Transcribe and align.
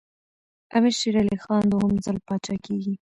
امیر 0.75 0.95
شېر 0.99 1.15
علي 1.21 1.37
خان 1.43 1.63
دوهم 1.71 1.93
ځل 2.05 2.17
پاچا 2.27 2.55
کېږي. 2.65 2.93